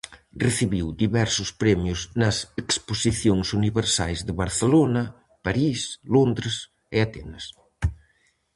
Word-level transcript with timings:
Recibiu 0.45 0.87
diversos 1.03 1.49
premios 1.61 1.99
nas 2.21 2.37
exposicións 2.61 3.47
universais 3.59 4.19
de 4.27 4.33
Barcelona, 4.41 5.03
París, 5.45 5.79
Londres 6.15 6.55
e 6.95 6.97
Atenas. 7.07 7.43